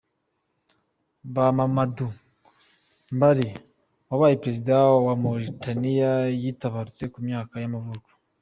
Ba 1.33 1.45
Mamadou 1.57 2.09
Mbaré 3.15 3.47
wabaye 4.09 4.35
perezida 4.41 4.71
wa 4.89 4.99
wa 5.07 5.15
Mauritania 5.23 6.11
yaratabarutse, 6.43 7.03
ku 7.13 7.17
myaka 7.27 7.53
y’amavuko. 7.63 8.09